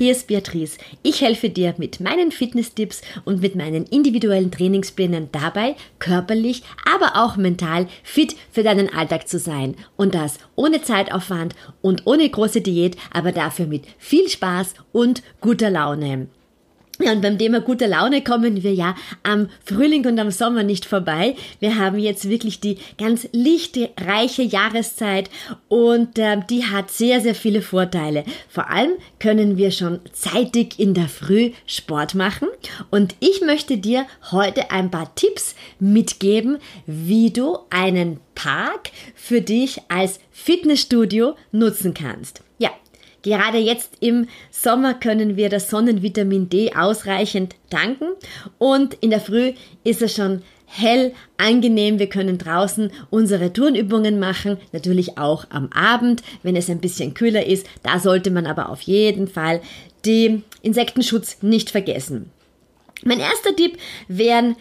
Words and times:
Hier 0.00 0.12
ist 0.12 0.28
Beatrice. 0.28 0.78
Ich 1.02 1.20
helfe 1.20 1.50
dir 1.50 1.74
mit 1.76 2.00
meinen 2.00 2.32
Fitnesstipps 2.32 3.02
und 3.26 3.42
mit 3.42 3.54
meinen 3.54 3.84
individuellen 3.84 4.50
Trainingsplänen 4.50 5.28
dabei, 5.30 5.76
körperlich, 5.98 6.62
aber 6.90 7.22
auch 7.22 7.36
mental 7.36 7.86
fit 8.02 8.34
für 8.50 8.62
deinen 8.62 8.90
Alltag 8.90 9.28
zu 9.28 9.38
sein. 9.38 9.76
Und 9.98 10.14
das 10.14 10.38
ohne 10.56 10.80
Zeitaufwand 10.80 11.54
und 11.82 12.06
ohne 12.06 12.26
große 12.26 12.62
Diät, 12.62 12.96
aber 13.12 13.32
dafür 13.32 13.66
mit 13.66 13.84
viel 13.98 14.26
Spaß 14.26 14.72
und 14.92 15.22
guter 15.42 15.68
Laune. 15.68 16.28
Ja, 17.02 17.12
und 17.12 17.22
beim 17.22 17.38
Thema 17.38 17.60
guter 17.60 17.88
Laune 17.88 18.22
kommen 18.22 18.62
wir 18.62 18.74
ja 18.74 18.94
am 19.22 19.48
Frühling 19.64 20.06
und 20.06 20.18
am 20.18 20.30
Sommer 20.30 20.64
nicht 20.64 20.84
vorbei. 20.84 21.34
Wir 21.58 21.78
haben 21.78 21.98
jetzt 21.98 22.28
wirklich 22.28 22.60
die 22.60 22.76
ganz 22.98 23.26
lichtreiche 23.32 24.42
Jahreszeit 24.42 25.30
und 25.68 26.18
äh, 26.18 26.36
die 26.50 26.66
hat 26.66 26.90
sehr, 26.90 27.22
sehr 27.22 27.34
viele 27.34 27.62
Vorteile. 27.62 28.24
Vor 28.50 28.68
allem 28.68 28.92
können 29.18 29.56
wir 29.56 29.70
schon 29.70 30.00
zeitig 30.12 30.78
in 30.78 30.92
der 30.92 31.08
Früh 31.08 31.52
Sport 31.64 32.14
machen 32.14 32.48
und 32.90 33.14
ich 33.20 33.40
möchte 33.40 33.78
dir 33.78 34.04
heute 34.30 34.70
ein 34.70 34.90
paar 34.90 35.14
Tipps 35.14 35.54
mitgeben, 35.78 36.58
wie 36.84 37.30
du 37.30 37.58
einen 37.70 38.20
Park 38.34 38.90
für 39.14 39.40
dich 39.40 39.80
als 39.88 40.20
Fitnessstudio 40.30 41.34
nutzen 41.50 41.94
kannst. 41.94 42.42
Ja, 42.58 42.70
Gerade 43.22 43.58
jetzt 43.58 43.94
im 44.00 44.28
Sommer 44.50 44.94
können 44.94 45.36
wir 45.36 45.48
das 45.48 45.68
Sonnenvitamin 45.68 46.48
D 46.48 46.72
ausreichend 46.74 47.54
tanken 47.68 48.06
und 48.58 48.94
in 48.94 49.10
der 49.10 49.20
Früh 49.20 49.52
ist 49.84 50.02
es 50.02 50.14
schon 50.14 50.42
hell, 50.70 51.12
angenehm. 51.36 51.98
Wir 51.98 52.08
können 52.08 52.38
draußen 52.38 52.92
unsere 53.10 53.52
Turnübungen 53.52 54.18
machen, 54.18 54.56
natürlich 54.72 55.18
auch 55.18 55.46
am 55.50 55.68
Abend, 55.72 56.22
wenn 56.42 56.56
es 56.56 56.70
ein 56.70 56.80
bisschen 56.80 57.14
kühler 57.14 57.44
ist. 57.46 57.66
Da 57.82 57.98
sollte 57.98 58.30
man 58.30 58.46
aber 58.46 58.68
auf 58.68 58.80
jeden 58.82 59.26
Fall 59.26 59.60
den 60.06 60.44
Insektenschutz 60.62 61.38
nicht 61.42 61.70
vergessen. 61.70 62.30
Mein 63.04 63.20
erster 63.20 63.54
Tipp 63.54 63.78
wären 64.08 64.56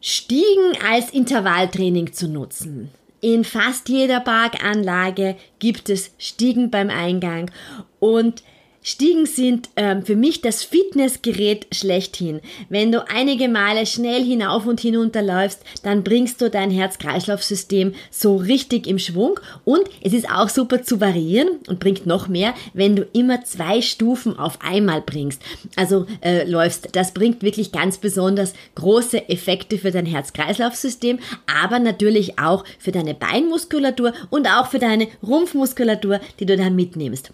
Stiegen 0.00 0.72
als 0.90 1.10
Intervalltraining 1.10 2.12
zu 2.12 2.28
nutzen. 2.28 2.90
In 3.24 3.44
fast 3.44 3.88
jeder 3.88 4.18
Parkanlage 4.18 5.36
gibt 5.60 5.88
es 5.90 6.12
Stiegen 6.18 6.72
beim 6.72 6.90
Eingang. 6.90 7.52
Und 8.00 8.42
Stiegen 8.82 9.26
sind 9.26 9.70
ähm, 9.76 10.04
für 10.04 10.16
mich 10.16 10.40
das 10.40 10.64
Fitnessgerät 10.64 11.68
schlechthin. 11.72 12.40
Wenn 12.68 12.90
du 12.90 13.08
einige 13.08 13.48
Male 13.48 13.86
schnell 13.86 14.24
hinauf 14.24 14.66
und 14.66 14.80
hinunter 14.80 15.22
läufst, 15.22 15.62
dann 15.84 16.02
bringst 16.02 16.40
du 16.40 16.50
dein 16.50 16.72
Herz-Kreislauf-System 16.72 17.94
so 18.10 18.36
richtig 18.36 18.88
im 18.88 18.98
Schwung 18.98 19.38
und 19.64 19.82
es 20.02 20.12
ist 20.12 20.28
auch 20.28 20.48
super 20.48 20.82
zu 20.82 21.00
variieren 21.00 21.48
und 21.68 21.78
bringt 21.78 22.06
noch 22.06 22.26
mehr, 22.26 22.54
wenn 22.74 22.96
du 22.96 23.06
immer 23.12 23.44
zwei 23.44 23.82
Stufen 23.82 24.36
auf 24.36 24.58
einmal 24.60 25.00
bringst. 25.00 25.40
Also 25.76 26.06
äh, 26.20 26.44
läufst. 26.44 26.88
Das 26.92 27.14
bringt 27.14 27.42
wirklich 27.42 27.70
ganz 27.70 27.98
besonders 27.98 28.52
große 28.74 29.28
Effekte 29.28 29.78
für 29.78 29.92
dein 29.92 30.06
Herz-Kreislauf-System, 30.06 31.20
aber 31.46 31.78
natürlich 31.78 32.40
auch 32.40 32.64
für 32.80 32.90
deine 32.90 33.14
Beinmuskulatur 33.14 34.12
und 34.30 34.48
auch 34.48 34.66
für 34.66 34.80
deine 34.80 35.06
Rumpfmuskulatur, 35.22 36.20
die 36.40 36.46
du 36.46 36.56
dann 36.56 36.74
mitnimmst. 36.74 37.30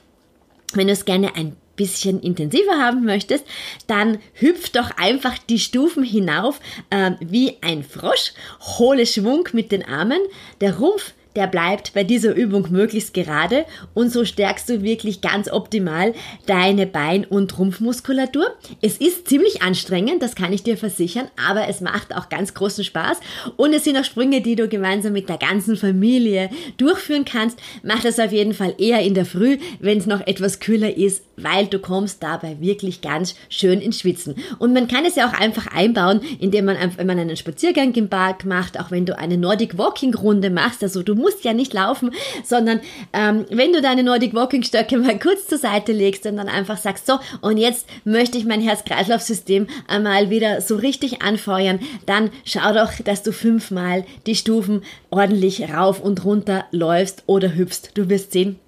Wenn 0.75 0.87
du 0.87 0.93
es 0.93 1.05
gerne 1.05 1.35
ein 1.35 1.57
bisschen 1.77 2.21
intensiver 2.21 2.79
haben 2.79 3.05
möchtest, 3.05 3.45
dann 3.87 4.19
hüpf 4.35 4.71
doch 4.71 4.91
einfach 4.99 5.39
die 5.39 5.59
Stufen 5.59 6.03
hinauf 6.03 6.61
äh, 6.91 7.13
wie 7.21 7.57
ein 7.63 7.85
Frosch, 7.85 8.33
hole 8.79 9.07
Schwung 9.07 9.49
mit 9.53 9.73
den 9.73 9.85
Armen, 9.85 10.21
der 10.61 10.79
Rumpf 10.79 11.15
der 11.39 11.47
bleibt 11.47 11.95
bei 11.95 12.03
dieser 12.03 12.35
Übung 12.35 12.67
möglichst 12.73 13.15
gerade 13.15 13.65
und 13.95 14.11
so 14.11 14.25
stärkst 14.25 14.69
du 14.69 14.83
wirklich 14.83 15.21
ganz 15.21 15.49
optimal 15.49 16.13
deine 16.47 16.85
Bein- 16.85 17.25
und 17.25 17.57
Rumpfmuskulatur. 17.57 18.49
Es 18.83 18.97
ist 18.97 19.29
ziemlich 19.29 19.63
anstrengend, 19.63 20.21
das 20.21 20.35
kann 20.35 20.53
ich 20.53 20.65
dir 20.65 20.77
versichern, 20.77 21.29
aber 21.49 21.69
es 21.69 21.81
macht 21.81 22.13
auch 22.13 22.29
ganz 22.29 22.55
großen 22.55 22.83
Spaß 22.83 23.21
und 23.57 23.73
es 23.73 23.85
sind 23.85 23.97
auch 23.97 24.03
Sprünge, 24.03 24.41
die 24.41 24.57
du 24.57 24.67
gemeinsam 24.67 25.13
mit 25.13 25.29
der 25.29 25.39
ganzen 25.39 25.77
Familie 25.77 26.51
durchführen 26.77 27.25
kannst. 27.25 27.61
Mach 27.85 28.03
das 28.03 28.19
auf 28.19 28.33
jeden 28.33 28.53
Fall 28.53 28.75
eher 28.77 29.03
in 29.03 29.15
der 29.15 29.25
Früh, 29.25 29.59
wenn 29.79 29.99
es 29.99 30.07
noch 30.07 30.27
etwas 30.27 30.59
kühler 30.59 30.97
ist, 30.97 31.23
weil 31.37 31.67
du 31.67 31.79
kommst 31.79 32.21
dabei 32.21 32.57
wirklich 32.59 33.01
ganz 33.01 33.37
schön 33.49 33.81
ins 33.81 34.01
Schwitzen. 34.01 34.35
Und 34.59 34.73
man 34.73 34.89
kann 34.89 35.05
es 35.05 35.15
ja 35.15 35.29
auch 35.29 35.39
einfach 35.39 35.69
einbauen, 35.69 36.21
indem 36.41 36.65
man, 36.65 36.77
wenn 36.97 37.07
man 37.07 37.21
einen 37.21 37.37
Spaziergang 37.37 37.95
im 37.95 38.09
Park 38.09 38.45
macht, 38.45 38.81
auch 38.81 38.91
wenn 38.91 39.07
du 39.07 39.17
eine 39.17 39.37
Nordic 39.37 39.79
Walking 39.79 40.17
Runde 40.17 40.51
machst, 40.51 40.83
also 40.83 41.05
du 41.05 41.15
musst 41.15 41.28
musst 41.29 41.45
ja 41.45 41.53
nicht 41.53 41.75
laufen, 41.75 42.13
sondern 42.45 42.81
ähm, 43.13 43.45
wenn 43.51 43.73
du 43.73 43.83
deine 43.83 44.03
Nordic 44.03 44.35
Walking 44.35 44.63
Stöcke 44.63 44.97
mal 44.97 45.19
kurz 45.19 45.47
zur 45.47 45.59
Seite 45.59 45.93
legst 45.93 46.27
und 46.27 46.37
dann 46.37 46.49
einfach 46.49 46.79
sagst, 46.79 47.07
so, 47.07 47.19
und 47.41 47.59
jetzt 47.59 47.87
möchte 48.05 48.39
ich 48.39 48.45
mein 48.45 48.61
Herz-Kreislauf-System 48.61 49.67
einmal 49.87 50.31
wieder 50.31 50.61
so 50.61 50.77
richtig 50.77 51.23
anfeuern, 51.23 51.81
dann 52.07 52.31
schau 52.45 52.73
doch, 52.73 52.93
dass 53.05 53.23
du 53.23 53.33
fünfmal 53.33 54.05
die 54.27 54.35
Stufen 54.35 54.83
ordentlich 55.11 55.71
rauf 55.71 56.01
und 56.01 56.25
runter 56.25 56.65
läufst 56.71 57.25
oder 57.27 57.55
hüpfst. 57.55 57.91
Du 57.95 58.09
wirst 58.09 58.33
sehen, 58.33 58.59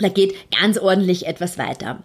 da 0.00 0.08
geht 0.08 0.34
ganz 0.50 0.78
ordentlich 0.78 1.26
etwas 1.26 1.58
weiter. 1.58 2.02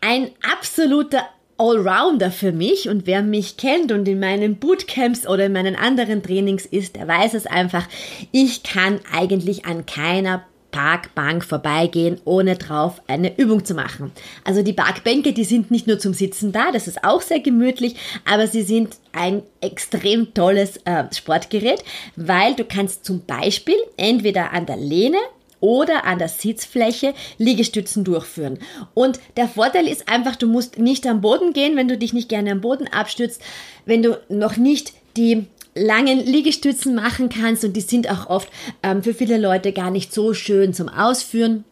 Ein 0.00 0.30
absoluter 0.52 1.28
Allrounder 1.58 2.30
für 2.30 2.52
mich 2.52 2.88
und 2.88 3.06
wer 3.06 3.22
mich 3.22 3.56
kennt 3.56 3.90
und 3.90 4.06
in 4.06 4.20
meinen 4.20 4.56
Bootcamps 4.56 5.26
oder 5.26 5.46
in 5.46 5.52
meinen 5.52 5.74
anderen 5.74 6.22
Trainings 6.22 6.64
ist, 6.64 6.96
der 6.96 7.08
weiß 7.08 7.34
es 7.34 7.46
einfach. 7.46 7.86
Ich 8.30 8.62
kann 8.62 9.00
eigentlich 9.12 9.66
an 9.66 9.84
keiner 9.84 10.44
Parkbank 10.70 11.44
vorbeigehen, 11.44 12.20
ohne 12.24 12.56
drauf 12.56 13.00
eine 13.06 13.36
Übung 13.38 13.64
zu 13.64 13.74
machen. 13.74 14.12
Also 14.44 14.62
die 14.62 14.72
Parkbänke, 14.72 15.32
die 15.32 15.44
sind 15.44 15.70
nicht 15.70 15.86
nur 15.86 15.98
zum 15.98 16.14
Sitzen 16.14 16.52
da, 16.52 16.70
das 16.72 16.86
ist 16.86 17.04
auch 17.04 17.22
sehr 17.22 17.40
gemütlich, 17.40 17.96
aber 18.24 18.46
sie 18.46 18.62
sind 18.62 18.96
ein 19.12 19.42
extrem 19.60 20.34
tolles 20.34 20.76
äh, 20.84 21.04
Sportgerät, 21.12 21.82
weil 22.16 22.54
du 22.54 22.64
kannst 22.64 23.04
zum 23.04 23.24
Beispiel 23.24 23.78
entweder 23.96 24.52
an 24.52 24.66
der 24.66 24.76
Lehne 24.76 25.18
oder 25.60 26.04
an 26.04 26.18
der 26.18 26.28
Sitzfläche 26.28 27.14
Liegestützen 27.38 28.04
durchführen. 28.04 28.58
Und 28.94 29.20
der 29.36 29.48
Vorteil 29.48 29.86
ist 29.86 30.08
einfach, 30.08 30.36
du 30.36 30.46
musst 30.46 30.78
nicht 30.78 31.06
am 31.06 31.20
Boden 31.20 31.52
gehen, 31.52 31.76
wenn 31.76 31.88
du 31.88 31.98
dich 31.98 32.12
nicht 32.12 32.28
gerne 32.28 32.52
am 32.52 32.60
Boden 32.60 32.88
abstürzt, 32.88 33.42
wenn 33.86 34.02
du 34.02 34.18
noch 34.28 34.56
nicht 34.56 34.92
die 35.16 35.46
langen 35.74 36.24
Liegestützen 36.24 36.94
machen 36.94 37.28
kannst 37.28 37.64
und 37.64 37.74
die 37.74 37.80
sind 37.80 38.10
auch 38.10 38.28
oft 38.28 38.48
ähm, 38.82 39.02
für 39.02 39.14
viele 39.14 39.38
Leute 39.38 39.72
gar 39.72 39.90
nicht 39.90 40.12
so 40.12 40.34
schön 40.34 40.74
zum 40.74 40.88
Ausführen. 40.88 41.64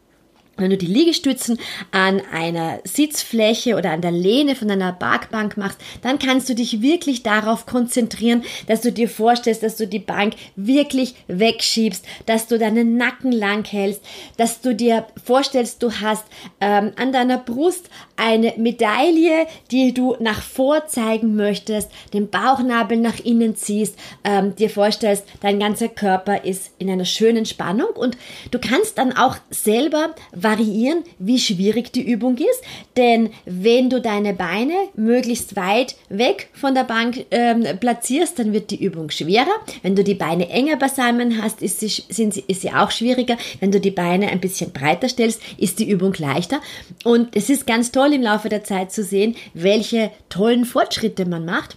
Wenn 0.58 0.70
du 0.70 0.78
die 0.78 0.86
Liegestützen 0.86 1.58
an 1.90 2.22
einer 2.32 2.80
Sitzfläche 2.84 3.76
oder 3.76 3.90
an 3.90 4.00
der 4.00 4.10
Lehne 4.10 4.56
von 4.56 4.70
einer 4.70 4.92
Parkbank 4.92 5.56
machst, 5.56 5.78
dann 6.02 6.18
kannst 6.18 6.48
du 6.48 6.54
dich 6.54 6.80
wirklich 6.80 7.22
darauf 7.22 7.66
konzentrieren, 7.66 8.42
dass 8.66 8.80
du 8.80 8.90
dir 8.90 9.08
vorstellst, 9.08 9.62
dass 9.62 9.76
du 9.76 9.86
die 9.86 9.98
Bank 9.98 10.34
wirklich 10.56 11.14
wegschiebst, 11.26 12.04
dass 12.24 12.46
du 12.46 12.58
deinen 12.58 12.96
Nacken 12.96 13.32
lang 13.32 13.66
hältst, 13.66 14.02
dass 14.38 14.60
du 14.60 14.74
dir 14.74 15.06
vorstellst, 15.22 15.82
du 15.82 15.92
hast 15.92 16.24
ähm, 16.60 16.92
an 16.96 17.12
deiner 17.12 17.38
Brust 17.38 17.90
eine 18.16 18.54
Medaille, 18.56 19.46
die 19.70 19.92
du 19.92 20.16
nach 20.20 20.40
vor 20.40 20.86
zeigen 20.86 21.36
möchtest, 21.36 21.90
den 22.14 22.30
Bauchnabel 22.30 22.96
nach 22.96 23.20
innen 23.20 23.56
ziehst, 23.56 23.98
ähm, 24.24 24.56
dir 24.56 24.70
vorstellst, 24.70 25.24
dein 25.40 25.60
ganzer 25.60 25.88
Körper 25.88 26.44
ist 26.44 26.70
in 26.78 26.90
einer 26.90 27.04
schönen 27.04 27.44
Spannung 27.44 27.90
und 27.94 28.16
du 28.50 28.58
kannst 28.58 28.98
dann 28.98 29.14
auch 29.16 29.36
selber 29.50 30.14
variieren, 30.46 31.02
wie 31.18 31.38
schwierig 31.38 31.92
die 31.92 32.08
Übung 32.08 32.36
ist. 32.36 32.62
Denn 32.96 33.30
wenn 33.44 33.90
du 33.90 34.00
deine 34.00 34.32
Beine 34.32 34.74
möglichst 34.94 35.56
weit 35.56 35.96
weg 36.08 36.48
von 36.52 36.74
der 36.74 36.84
Bank 36.84 37.26
ähm, 37.32 37.66
platzierst, 37.80 38.38
dann 38.38 38.52
wird 38.52 38.70
die 38.70 38.82
Übung 38.82 39.10
schwerer. 39.10 39.56
Wenn 39.82 39.96
du 39.96 40.04
die 40.04 40.14
Beine 40.14 40.48
enger 40.48 40.76
beisammen 40.76 41.42
hast, 41.42 41.62
ist 41.62 41.80
sie, 41.80 41.88
sind 41.88 42.34
sie, 42.34 42.44
ist 42.46 42.60
sie 42.60 42.70
auch 42.70 42.92
schwieriger. 42.92 43.36
Wenn 43.58 43.72
du 43.72 43.80
die 43.80 43.90
Beine 43.90 44.28
ein 44.28 44.40
bisschen 44.40 44.72
breiter 44.72 45.08
stellst, 45.08 45.42
ist 45.58 45.80
die 45.80 45.90
Übung 45.90 46.14
leichter. 46.16 46.60
Und 47.04 47.34
es 47.34 47.50
ist 47.50 47.66
ganz 47.66 47.90
toll 47.90 48.12
im 48.12 48.22
Laufe 48.22 48.48
der 48.48 48.62
Zeit 48.62 48.92
zu 48.92 49.02
sehen, 49.02 49.34
welche 49.54 50.12
tollen 50.28 50.64
Fortschritte 50.64 51.26
man 51.26 51.44
macht. 51.44 51.76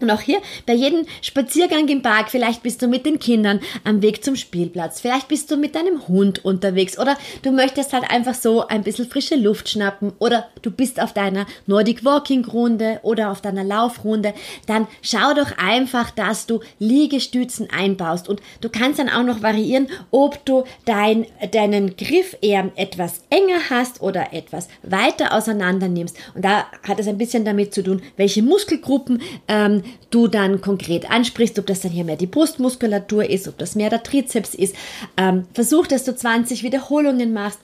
Und 0.00 0.10
auch 0.10 0.20
hier 0.20 0.40
bei 0.66 0.74
jedem 0.74 1.06
Spaziergang 1.22 1.86
im 1.86 2.02
Park, 2.02 2.28
vielleicht 2.28 2.64
bist 2.64 2.82
du 2.82 2.88
mit 2.88 3.06
den 3.06 3.20
Kindern 3.20 3.60
am 3.84 4.02
Weg 4.02 4.24
zum 4.24 4.34
Spielplatz, 4.34 5.00
vielleicht 5.00 5.28
bist 5.28 5.52
du 5.52 5.56
mit 5.56 5.76
deinem 5.76 6.08
Hund 6.08 6.44
unterwegs 6.44 6.98
oder 6.98 7.16
du 7.42 7.52
möchtest 7.52 7.92
halt 7.92 8.10
einfach 8.10 8.34
so 8.34 8.66
ein 8.66 8.82
bisschen 8.82 9.08
frische 9.08 9.36
Luft 9.36 9.68
schnappen 9.68 10.12
oder 10.18 10.48
du 10.62 10.72
bist 10.72 11.00
auf 11.00 11.12
deiner 11.12 11.46
Nordic 11.66 12.04
Walking 12.04 12.44
Runde 12.44 12.98
oder 13.02 13.30
auf 13.30 13.40
deiner 13.40 13.62
Laufrunde, 13.62 14.34
dann 14.66 14.88
schau 15.00 15.32
doch 15.32 15.58
einfach, 15.58 16.10
dass 16.10 16.46
du 16.46 16.58
Liegestützen 16.80 17.68
einbaust 17.70 18.28
und 18.28 18.42
du 18.62 18.70
kannst 18.70 18.98
dann 18.98 19.08
auch 19.08 19.22
noch 19.22 19.42
variieren, 19.42 19.86
ob 20.10 20.44
du 20.44 20.64
dein, 20.86 21.26
deinen 21.52 21.96
Griff 21.96 22.36
eher 22.40 22.72
etwas 22.74 23.22
enger 23.30 23.70
hast 23.70 24.02
oder 24.02 24.32
etwas 24.32 24.66
weiter 24.82 25.32
auseinander 25.32 25.86
nimmst. 25.86 26.16
Und 26.34 26.44
da 26.44 26.66
hat 26.82 26.98
es 26.98 27.06
ein 27.06 27.18
bisschen 27.18 27.44
damit 27.44 27.72
zu 27.72 27.84
tun, 27.84 28.02
welche 28.16 28.42
Muskelgruppen 28.42 29.22
ähm, 29.46 29.83
du 30.10 30.28
dann 30.28 30.60
konkret 30.60 31.10
ansprichst, 31.10 31.58
ob 31.58 31.66
das 31.66 31.80
dann 31.80 31.92
hier 31.92 32.04
mehr 32.04 32.16
die 32.16 32.26
Brustmuskulatur 32.26 33.28
ist, 33.28 33.48
ob 33.48 33.58
das 33.58 33.74
mehr 33.74 33.90
der 33.90 34.02
Trizeps 34.02 34.54
ist. 34.54 34.74
Ähm, 35.16 35.46
versuch, 35.52 35.86
dass 35.86 36.04
du 36.04 36.14
20 36.14 36.62
Wiederholungen 36.62 37.32
machst. 37.32 37.58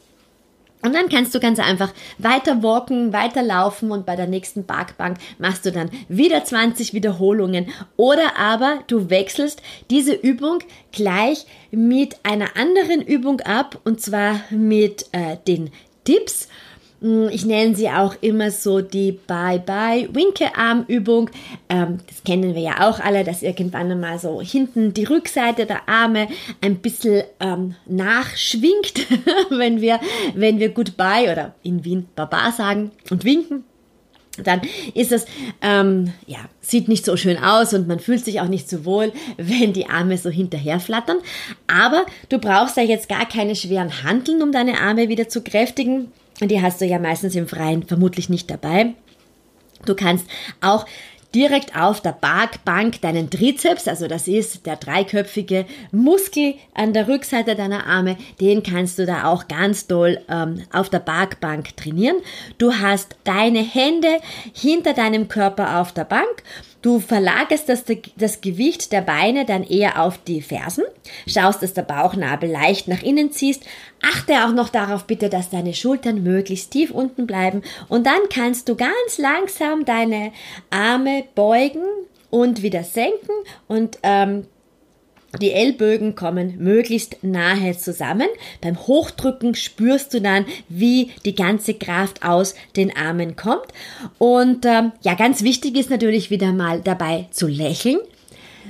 Und 0.83 0.95
dann 0.95 1.11
kannst 1.11 1.35
du 1.35 1.41
ganz 1.41 1.59
einfach 1.59 1.93
weiter 2.17 2.63
walken, 2.63 3.13
weiter 3.13 3.43
laufen 3.43 3.91
und 3.91 4.07
bei 4.07 4.17
der 4.17 4.27
nächsten 4.27 4.65
Parkbank 4.65 5.19
machst 5.39 5.67
du 5.67 5.73
dann 5.73 5.91
wieder 6.09 6.43
20 6.43 6.95
Wiederholungen. 6.95 7.67
Oder 7.97 8.39
aber 8.39 8.79
du 8.87 9.11
wechselst 9.11 9.61
diese 9.91 10.15
Übung 10.15 10.61
gleich 10.91 11.45
mit 11.71 12.17
einer 12.23 12.57
anderen 12.57 13.03
Übung 13.03 13.41
ab 13.43 13.79
und 13.85 14.01
zwar 14.01 14.41
mit 14.51 15.05
äh, 15.13 15.37
den 15.47 15.71
Dips. 16.09 16.49
Hm, 17.01 17.29
ich 17.31 17.47
nenne 17.47 17.75
sie 17.75 17.89
auch 17.89 18.15
immer 18.21 18.51
so 18.51 18.81
die 18.81 19.13
Bye-Bye-Winke-Armübung. 19.13 21.31
Ähm, 21.69 21.99
das 22.07 22.23
kennen 22.25 22.55
wir 22.55 22.63
ja 22.63 22.89
auch 22.89 23.01
alle, 23.01 23.25
dass 23.25 23.43
irgendwann 23.43 23.91
einmal 23.91 24.19
so 24.19 24.41
hinten 24.41 24.95
die 24.95 25.05
Rückseite 25.05 25.67
der 25.67 25.89
Arme 25.89 26.29
ein 26.61 26.77
bisschen 26.77 27.25
ähm, 27.41 27.75
nachschwingt, 27.87 29.07
wenn 29.51 29.81
wir, 29.81 30.01
wenn 30.35 30.59
wir 30.59 30.69
Goodbye 30.71 31.33
oder 31.33 31.55
in 31.63 31.85
Wien 31.85 32.09
Baba 32.15 32.53
sagen 32.53 32.91
und 33.11 33.25
winken 33.25 33.65
dann 34.45 34.61
ist 34.95 35.13
es, 35.13 35.27
ähm, 35.61 36.13
ja, 36.27 36.39
sieht 36.61 36.89
nicht 36.89 37.05
so 37.05 37.17
schön 37.17 37.37
aus 37.37 37.75
und 37.75 37.89
man 37.89 38.01
fühlt 38.01 38.25
sich 38.25 38.41
auch 38.41 38.49
nicht 38.49 38.69
so 38.69 38.85
wohl, 38.85 39.13
wenn 39.37 39.73
die 39.73 39.89
Arme 39.89 40.19
so 40.19 40.31
hinterher 40.31 40.81
flattern. 40.81 41.19
Aber 41.67 42.07
du 42.29 42.39
brauchst 42.39 42.77
ja 42.77 42.83
jetzt 42.83 43.09
gar 43.09 43.29
keine 43.29 43.57
schweren 43.57 44.03
Handeln, 44.03 44.43
um 44.43 44.53
deine 44.53 44.81
Arme 44.81 45.09
wieder 45.09 45.29
zu 45.29 45.43
kräftigen. 45.43 46.13
Und 46.41 46.51
die 46.51 46.63
hast 46.63 46.81
du 46.81 46.87
ja 46.87 46.99
meistens 46.99 47.35
im 47.35 47.49
Freien 47.49 47.83
vermutlich 47.83 48.29
nicht 48.29 48.51
dabei. 48.51 48.95
Du 49.85 49.95
kannst 49.95 50.27
auch 50.61 50.87
direkt 51.35 51.77
auf 51.77 52.01
der 52.01 52.13
Parkbank 52.13 53.01
deinen 53.03 53.31
Trizeps, 53.31 53.87
also 53.87 54.09
das 54.09 54.27
ist 54.27 54.67
der 54.67 54.77
dreiköpfige 54.77 55.65
Muskel 55.93 56.55
an 56.75 56.93
der 56.93 57.09
Rückseite 57.09 57.55
deiner 57.55 57.87
Arme, 57.87 58.17
den 58.41 58.63
kannst 58.63 58.99
du 58.99 59.07
da 59.07 59.25
auch 59.25 59.47
ganz 59.47 59.87
doll 59.87 60.21
ähm, 60.29 60.63
auf 60.73 60.89
der 60.89 60.99
Parkbank 60.99 61.77
trainieren. 61.77 62.17
Du 62.59 62.75
hast 62.75 63.17
deine 63.25 63.61
Hände 63.61 64.19
hinter 64.53 64.93
deinem 64.93 65.29
Körper 65.29 65.81
auf 65.81 65.93
der 65.93 66.05
Bank 66.05 66.43
Du 66.83 66.99
verlagerst 66.99 67.69
das, 67.69 67.85
das 68.17 68.41
Gewicht 68.41 68.93
der 68.93 69.03
Beine 69.03 69.45
dann 69.45 69.65
eher 69.65 70.03
auf 70.03 70.19
die 70.19 70.41
Fersen, 70.41 70.85
schaust, 71.27 71.63
dass 71.63 71.75
der 71.75 71.83
Bauchnabel 71.83 72.51
leicht 72.51 72.89
nach 72.89 73.03
innen 73.03 73.33
ziehst, 73.33 73.65
achte 74.03 74.45
auch 74.45 74.53
noch 74.53 74.71
darauf 74.71 75.05
bitte, 75.05 75.29
dass 75.29 75.51
deine 75.51 75.75
Schultern 75.75 76.23
möglichst 76.23 76.71
tief 76.71 76.91
unten 76.91 77.27
bleiben. 77.27 77.63
Und 77.89 78.07
dann 78.07 78.21
kannst 78.33 78.69
du 78.69 78.77
ganz 78.77 79.19
langsam 79.19 79.85
deine 79.85 80.33
Arme 80.71 81.25
beugen 81.35 81.83
und 82.31 82.63
wieder 82.63 82.85
senken 82.85 83.35
und 83.69 83.99
ähm, 84.03 84.47
die 85.39 85.53
Ellbögen 85.53 86.15
kommen 86.15 86.57
möglichst 86.59 87.23
nahe 87.23 87.77
zusammen. 87.77 88.29
Beim 88.61 88.79
Hochdrücken 88.79 89.55
spürst 89.55 90.13
du 90.15 90.21
dann, 90.21 90.47
wie 90.69 91.11
die 91.25 91.35
ganze 91.35 91.75
Kraft 91.75 92.23
aus 92.25 92.55
den 92.77 92.97
Armen 92.97 93.37
kommt. 93.37 93.69
Und 94.19 94.67
ähm, 94.67 94.93
ja, 95.03 95.15
ganz 95.15 95.43
wichtig 95.43 95.77
ist 95.77 95.91
natürlich 95.91 96.31
wieder 96.31 96.53
mal 96.53 96.81
dabei 96.81 97.27
zu 97.31 97.47
lächeln. 97.47 97.99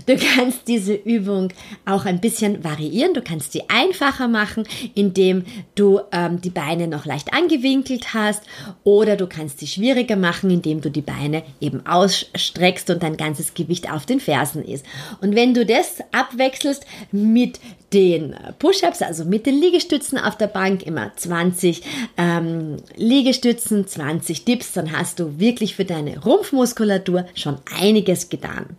Du 0.07 0.17
kannst 0.17 0.69
diese 0.69 0.95
Übung 0.95 1.53
auch 1.85 2.05
ein 2.05 2.21
bisschen 2.21 2.65
variieren. 2.65 3.15
Du 3.15 3.23
kannst 3.23 3.53
sie 3.53 3.63
einfacher 3.69 4.29
machen, 4.29 4.65
indem 4.95 5.45
du 5.75 6.01
ähm, 6.13 6.41
die 6.41 6.51
Beine 6.51 6.89
noch 6.89 7.07
leicht 7.07 7.33
angewinkelt 7.33 8.15
hast. 8.15 8.43
Oder 8.85 9.17
du 9.17 9.27
kannst 9.27 9.61
sie 9.61 9.67
schwieriger 9.67 10.17
machen, 10.17 10.51
indem 10.51 10.81
du 10.81 10.91
die 10.91 11.03
Beine 11.03 11.43
eben 11.61 11.87
ausstreckst 11.87 12.91
und 12.91 13.03
dein 13.03 13.17
ganzes 13.17 13.55
Gewicht 13.55 13.91
auf 13.91 14.07
den 14.07 14.21
Fersen 14.21 14.65
ist. 14.65 14.85
Und 15.21 15.35
wenn 15.35 15.55
du 15.55 15.67
das 15.67 15.99
abwechselst 16.13 16.85
mit 17.13 17.61
den 17.93 18.35
Push-ups, 18.59 19.03
also 19.03 19.25
mit 19.25 19.47
den 19.47 19.61
Liegestützen 19.61 20.19
auf 20.19 20.37
der 20.37 20.47
Bank, 20.47 20.85
immer 20.87 21.13
20 21.15 21.83
ähm, 22.17 22.77
Liegestützen, 22.97 23.87
20 23.87 24.45
Dips, 24.45 24.73
dann 24.73 24.97
hast 24.97 25.19
du 25.19 25.39
wirklich 25.41 25.75
für 25.75 25.85
deine 25.85 26.19
Rumpfmuskulatur 26.21 27.27
schon 27.35 27.59
einiges 27.79 28.29
getan. 28.29 28.77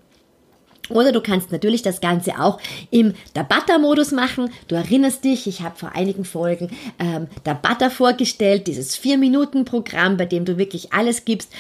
Oder 0.92 1.12
du 1.12 1.22
kannst 1.22 1.52
natürlich 1.52 1.82
das 1.82 2.02
Ganze 2.02 2.40
auch 2.40 2.60
im 2.90 3.14
Tabata-Modus 3.34 4.12
machen. 4.12 4.50
Du 4.68 4.76
erinnerst 4.76 5.24
dich, 5.24 5.48
ich 5.48 5.62
habe 5.62 5.78
vor 5.78 5.94
einigen 5.96 6.26
Folgen 6.26 6.70
ähm, 7.00 7.28
Tabata 7.44 7.90
vorgestellt, 7.90 8.68
dieses 8.68 8.98
4-Minuten-Programm, 9.00 10.18
bei 10.18 10.26
dem 10.26 10.46
du 10.46 10.58
wirklich 10.58 10.94
alles 10.94 11.26
gibst. 11.26 11.52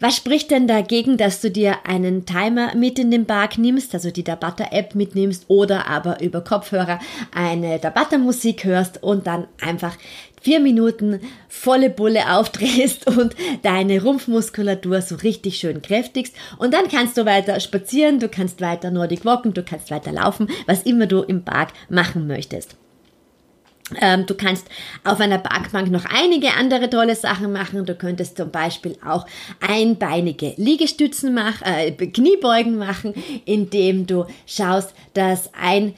Was 0.00 0.16
spricht 0.16 0.52
denn 0.52 0.68
dagegen, 0.68 1.16
dass 1.16 1.40
du 1.40 1.50
dir 1.50 1.84
einen 1.84 2.24
Timer 2.24 2.74
mit 2.76 3.00
in 3.00 3.10
den 3.10 3.26
Park 3.26 3.58
nimmst, 3.58 3.94
also 3.94 4.12
die 4.12 4.22
Tabata-App 4.22 4.94
mitnimmst 4.94 5.46
oder 5.48 5.88
aber 5.88 6.22
über 6.22 6.40
Kopfhörer 6.40 7.00
eine 7.34 7.80
Tabata-Musik 7.80 8.62
hörst 8.62 9.02
und 9.02 9.26
dann 9.26 9.48
einfach 9.60 9.96
vier 10.40 10.60
Minuten 10.60 11.20
volle 11.48 11.90
Bulle 11.90 12.36
aufdrehst 12.36 13.06
und 13.18 13.34
deine 13.62 14.02
Rumpfmuskulatur 14.02 15.02
so 15.02 15.16
richtig 15.16 15.56
schön 15.56 15.82
kräftigst. 15.82 16.34
Und 16.58 16.74
dann 16.74 16.88
kannst 16.88 17.16
du 17.16 17.26
weiter 17.26 17.58
spazieren, 17.60 18.20
du 18.20 18.28
kannst 18.28 18.60
weiter 18.60 18.90
Nordic 18.90 19.24
walken, 19.24 19.54
du 19.54 19.62
kannst 19.62 19.90
weiter 19.90 20.12
laufen, 20.12 20.48
was 20.66 20.82
immer 20.82 21.06
du 21.06 21.22
im 21.22 21.44
Park 21.44 21.72
machen 21.88 22.26
möchtest. 22.26 22.76
Ähm, 24.00 24.26
du 24.26 24.34
kannst 24.34 24.66
auf 25.04 25.20
einer 25.20 25.38
Parkbank 25.38 25.90
noch 25.90 26.04
einige 26.04 26.54
andere 26.54 26.90
tolle 26.90 27.14
Sachen 27.14 27.52
machen. 27.52 27.86
Du 27.86 27.94
könntest 27.94 28.36
zum 28.36 28.50
Beispiel 28.50 28.96
auch 29.04 29.26
einbeinige 29.66 30.52
Liegestützen 30.56 31.32
machen, 31.32 31.64
äh, 31.64 31.92
Kniebeugen 31.92 32.76
machen, 32.76 33.14
indem 33.44 34.06
du 34.06 34.26
schaust, 34.46 34.94
dass 35.14 35.50
ein 35.54 35.94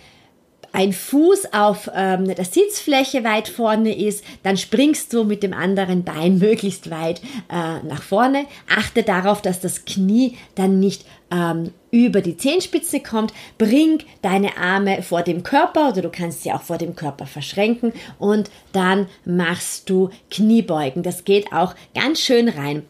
ein 0.72 0.92
Fuß 0.92 1.52
auf 1.52 1.90
ähm, 1.94 2.26
der 2.26 2.44
Sitzfläche 2.44 3.24
weit 3.24 3.48
vorne 3.48 3.96
ist, 3.96 4.24
dann 4.42 4.56
springst 4.56 5.12
du 5.12 5.24
mit 5.24 5.42
dem 5.42 5.52
anderen 5.52 6.04
Bein 6.04 6.38
möglichst 6.38 6.90
weit 6.90 7.20
äh, 7.50 7.86
nach 7.86 8.02
vorne. 8.02 8.46
Achte 8.68 9.02
darauf, 9.02 9.42
dass 9.42 9.60
das 9.60 9.84
Knie 9.84 10.36
dann 10.54 10.78
nicht 10.78 11.04
ähm, 11.30 11.72
über 11.90 12.20
die 12.20 12.36
Zehenspitze 12.36 13.00
kommt. 13.00 13.32
Bring 13.58 14.02
deine 14.22 14.56
Arme 14.56 15.02
vor 15.02 15.22
dem 15.22 15.42
Körper 15.42 15.90
oder 15.90 16.02
du 16.02 16.10
kannst 16.10 16.42
sie 16.42 16.52
auch 16.52 16.62
vor 16.62 16.78
dem 16.78 16.94
Körper 16.94 17.26
verschränken 17.26 17.92
und 18.18 18.50
dann 18.72 19.06
machst 19.24 19.90
du 19.90 20.10
Kniebeugen. 20.30 21.02
Das 21.02 21.24
geht 21.24 21.52
auch 21.52 21.74
ganz 21.94 22.20
schön 22.20 22.48
rein. 22.48 22.82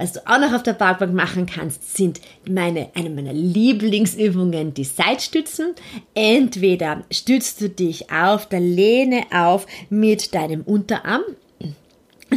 Was 0.00 0.12
du 0.14 0.26
auch 0.26 0.38
noch 0.38 0.54
auf 0.54 0.62
der 0.62 0.72
Parkbank 0.72 1.12
machen 1.12 1.44
kannst, 1.44 1.94
sind 1.94 2.22
meine, 2.48 2.88
eine 2.94 3.10
meiner 3.10 3.34
Lieblingsübungen, 3.34 4.72
die 4.72 4.84
Seitstützen. 4.84 5.74
Entweder 6.14 7.04
stützt 7.10 7.60
du 7.60 7.68
dich 7.68 8.10
auf 8.10 8.48
der 8.48 8.60
Lehne 8.60 9.24
auf 9.30 9.66
mit 9.90 10.34
deinem 10.34 10.62
Unterarm 10.62 11.20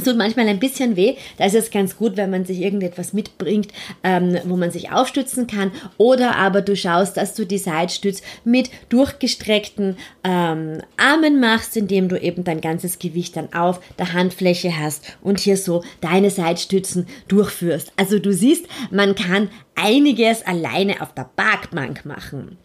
es 0.04 0.10
tut 0.10 0.18
manchmal 0.18 0.48
ein 0.50 0.60
bisschen 0.60 0.96
weh. 0.96 1.16
Da 1.38 1.46
ist 1.46 1.56
es 1.56 1.72
ganz 1.72 1.96
gut, 1.96 2.18
wenn 2.18 2.30
man 2.30 2.46
sich 2.46 2.60
irgendetwas 2.60 3.14
mitbringt, 3.14 3.70
ähm, 4.04 4.38
wo 4.44 4.58
man 4.58 4.70
sich 4.70 4.92
aufstützen 4.92 5.48
kann. 5.48 5.72
Oder 5.98 6.36
aber 6.36 6.62
du 6.62 6.76
schaust, 6.76 7.16
dass 7.16 7.36
du 7.36 7.46
die 7.46 7.58
Seitstütz 7.58 8.22
mit 8.44 8.70
durchgestreckten 8.90 9.96
ähm, 10.24 10.82
Armen 10.98 11.40
machst, 11.40 11.78
indem 11.78 12.10
du 12.10 12.20
eben 12.20 12.44
dein 12.44 12.60
ganzes 12.60 13.00
Gewicht 13.00 13.38
dann 13.38 13.54
auf 13.54 13.80
der 13.98 14.14
Handfläche 14.14 14.78
hast 14.78 15.18
und 15.22 15.40
hier 15.40 15.58
so 15.58 15.84
deine 16.02 16.30
Seitstützen 16.30 17.08
durchführst. 17.30 17.94
Also 17.96 18.20
du 18.20 18.34
siehst, 18.34 18.66
man 18.92 19.16
kann 19.16 19.50
einiges 19.76 20.46
alleine 20.46 21.02
auf 21.02 21.14
der 21.14 21.30
Parkbank 21.36 22.06
machen. 22.06 22.58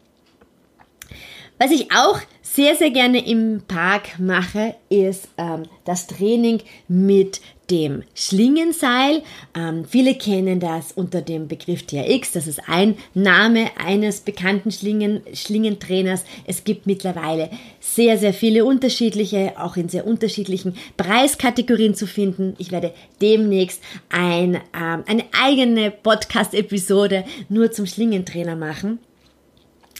Was 1.59 1.73
ich 1.73 1.91
auch 1.91 2.21
sehr, 2.41 2.77
sehr 2.77 2.91
gerne 2.91 3.27
im 3.27 3.63
Park 3.67 4.21
mache, 4.21 4.77
ist 4.89 5.29
ähm, 5.39 5.65
das 5.85 6.07
Training 6.07 6.61
mit 6.87 7.41
dem 7.69 8.05
Schlingenseil. 8.15 9.23
Ähm, 9.57 9.85
viele 9.85 10.15
kennen 10.15 10.61
das 10.61 10.93
unter 10.93 11.21
dem 11.21 11.49
Begriff 11.49 11.83
TRX. 11.83 12.33
Das 12.33 12.47
ist 12.47 12.61
ein 12.69 12.97
Name 13.13 13.71
eines 13.85 14.21
bekannten 14.21 14.71
Schlingen, 14.71 15.23
Schlingentrainers. 15.35 16.25
Es 16.47 16.63
gibt 16.63 16.87
mittlerweile 16.87 17.51
sehr, 17.81 18.19
sehr 18.19 18.33
viele 18.33 18.65
unterschiedliche, 18.65 19.55
auch 19.59 19.77
in 19.77 19.89
sehr 19.89 20.07
unterschiedlichen 20.07 20.77
Preiskategorien 20.97 21.95
zu 21.95 22.07
finden. 22.07 22.55
Ich 22.59 22.71
werde 22.71 22.95
demnächst 23.21 23.83
ein, 24.11 24.61
ähm, 24.75 25.03
eine 25.07 25.25
eigene 25.33 25.91
Podcast-Episode 25.91 27.25
nur 27.49 27.73
zum 27.73 27.87
Schlingentrainer 27.87 28.55
machen. 28.55 29.01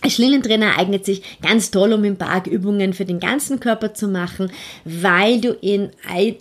Schlingentrainer 0.07 0.79
eignet 0.79 1.05
sich 1.05 1.23
ganz 1.43 1.73
toll, 1.73 1.93
um 1.93 2.05
im 2.05 2.17
Park 2.17 2.47
Übungen 2.47 2.93
für 2.93 3.05
den 3.05 3.19
ganzen 3.19 3.59
Körper 3.59 3.95
zu 3.95 4.07
machen, 4.07 4.51
weil 4.85 5.41
du 5.41 5.57
ihn 5.61 5.91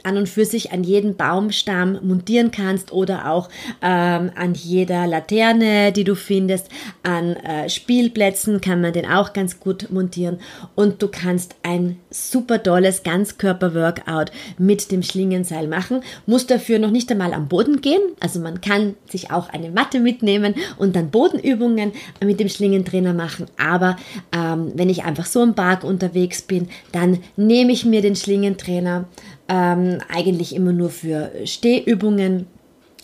an 0.04 0.18
und 0.18 0.30
für 0.30 0.46
sich 0.46 0.72
an 0.72 0.84
jeden 0.84 1.16
Baumstamm 1.16 1.98
montieren 2.04 2.52
kannst 2.52 2.92
oder 2.92 3.32
auch 3.32 3.50
ähm, 3.82 4.32
an 4.36 4.54
jeder 4.54 5.08
Laterne, 5.08 5.92
die 5.92 6.04
du 6.04 6.16
findest. 6.16 6.70
An 7.02 7.36
äh, 7.38 7.68
Spielplätzen 7.68 8.62
kann 8.62 8.82
man 8.82 8.94
den 8.94 9.08
auch 9.08 9.34
ganz 9.34 9.60
gut 9.60 9.90
montieren 9.90 10.38
und 10.76 11.02
du 11.02 11.08
kannst 11.08 11.56
ein 11.64 11.98
super 12.12 12.62
tolles 12.62 13.02
Ganzkörper-Workout 13.02 14.32
mit 14.60 14.92
dem 14.92 15.02
Schlingenseil 15.02 15.68
machen. 15.68 16.02
Muss 16.28 16.46
dafür 16.46 16.78
noch 16.78 16.92
nicht 16.92 17.12
einmal 17.12 17.34
am 17.34 17.48
Boden 17.48 17.82
gehen, 17.82 18.02
also 18.20 18.40
man 18.40 18.62
kann 18.62 18.96
sich 19.10 19.32
auch 19.32 19.50
eine 19.50 19.72
Matte 19.72 20.00
mitnehmen 20.00 20.54
und 20.78 20.96
dann 20.96 21.10
Bodenübungen 21.10 21.94
mit 22.24 22.40
dem 22.40 22.50
Schlingentrainer 22.50 23.14
machen 23.14 23.47
aber 23.58 23.98
ähm, 24.32 24.72
wenn 24.76 24.90
ich 24.90 25.04
einfach 25.04 25.26
so 25.26 25.44
im 25.44 25.56
Park 25.56 25.84
unterwegs 25.84 26.42
bin, 26.42 26.68
dann 26.92 27.20
nehme 27.36 27.72
ich 27.72 27.86
mir 27.86 28.02
den 28.02 28.16
Schlingentrainer 28.16 29.06
ähm, 29.48 30.00
eigentlich 30.10 30.56
immer 30.56 30.74
nur 30.74 30.90
für 30.90 31.32
Stehübungen. 31.46 32.48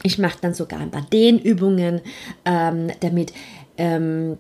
Ich 0.04 0.18
mache 0.18 0.38
dann 0.42 0.54
sogar 0.54 0.80
ein 0.80 0.92
paar 0.92 1.06
Dehnübungen, 1.12 2.02
ähm, 2.46 2.88
damit 3.00 3.34
ähm, 3.78 4.38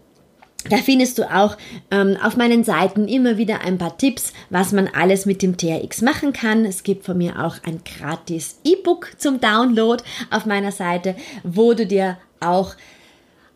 da 0.70 0.78
findest 0.78 1.18
du 1.18 1.24
auch 1.24 1.58
ähm, 1.92 2.18
auf 2.24 2.38
meinen 2.38 2.64
Seiten 2.64 3.08
immer 3.08 3.38
wieder 3.38 3.62
ein 3.62 3.78
paar 3.78 3.98
Tipps, 3.98 4.32
was 4.50 4.72
man 4.72 4.88
alles 4.88 5.26
mit 5.26 5.42
dem 5.42 5.58
TRX 5.58 6.02
machen 6.02 6.32
kann. 6.32 6.66
Es 6.66 6.84
gibt 6.84 7.06
von 7.06 7.18
mir 7.18 7.44
auch 7.44 7.58
ein 7.66 7.82
gratis 7.84 8.60
E-Book 8.64 9.12
zum 9.18 9.42
Download 9.42 10.02
auf 10.32 10.46
meiner 10.46 10.72
Seite, 10.72 11.16
wo 11.44 11.74
du 11.74 11.86
dir 11.86 12.18
auch 12.40 12.76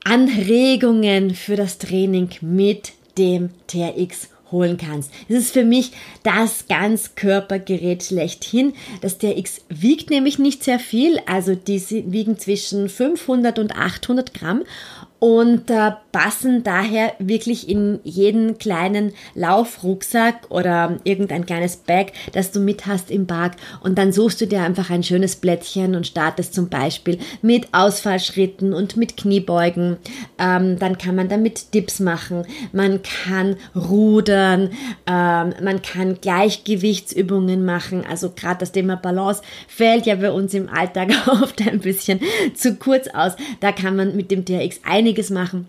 Anregungen 0.10 1.36
für 1.36 1.58
das 1.58 1.80
Training 1.80 2.30
mit 2.40 2.94
dem 3.18 3.50
TRX 3.68 4.30
holen 4.52 4.78
kannst. 4.78 5.12
Es 5.28 5.36
ist 5.36 5.54
für 5.54 5.66
mich 5.66 5.92
das 6.24 6.68
Ganzkörpergerät 6.70 8.04
schlechthin. 8.04 8.74
Das 9.02 9.18
TRX 9.18 9.62
wiegt 9.68 10.10
nämlich 10.10 10.40
nicht 10.40 10.64
sehr 10.64 10.80
viel, 10.80 11.20
also 11.26 11.56
die 11.56 11.82
wiegen 12.10 12.40
zwischen 12.40 12.88
500 12.88 13.60
und 13.60 13.76
800 13.76 14.34
Gramm 14.34 14.64
und 15.20 15.70
äh, 15.70 15.92
passen 16.18 16.64
daher 16.64 17.14
wirklich 17.20 17.70
in 17.70 18.00
jeden 18.04 18.58
kleinen 18.58 19.14
Laufrucksack 19.36 20.48
oder 20.50 20.98
irgendein 21.04 21.46
kleines 21.46 21.78
Bag, 21.78 22.08
das 22.32 22.52
du 22.52 22.60
mit 22.60 22.88
hast 22.88 23.12
im 23.12 23.28
Park 23.28 23.54
und 23.82 24.00
dann 24.00 24.12
suchst 24.12 24.42
du 24.42 24.48
dir 24.48 24.64
einfach 24.64 24.90
ein 24.90 25.04
schönes 25.04 25.36
Blättchen 25.36 25.96
und 25.96 26.08
startest 26.08 26.56
zum 26.56 26.70
Beispiel 26.70 27.20
mit 27.44 27.72
Ausfallschritten 27.72 28.74
und 28.74 28.98
mit 28.98 29.16
Kniebeugen. 29.16 29.98
Ähm, 30.40 30.80
dann 30.80 30.98
kann 30.98 31.16
man 31.16 31.30
damit 31.30 31.76
Dips 31.76 32.00
machen, 32.00 32.46
man 32.72 33.02
kann 33.04 33.56
rudern, 33.76 34.72
ähm, 35.06 35.54
man 35.62 35.84
kann 35.84 36.20
Gleichgewichtsübungen 36.20 37.64
machen. 37.64 38.04
Also 38.10 38.32
gerade 38.36 38.62
das 38.62 38.72
Thema 38.72 38.96
Balance 38.96 39.44
fällt 39.68 40.08
ja 40.08 40.16
bei 40.16 40.32
uns 40.32 40.56
im 40.56 40.68
Alltag 40.68 41.10
oft 41.28 41.62
ein 41.62 41.80
bisschen 41.80 42.20
zu 42.56 42.74
kurz 42.74 43.08
aus. 43.08 43.34
Da 43.60 43.72
kann 43.72 43.96
man 43.96 44.16
mit 44.16 44.32
dem 44.32 44.44
TRX 44.44 44.80
ein 44.84 44.98
einiges 44.98 45.30
machen. 45.30 45.68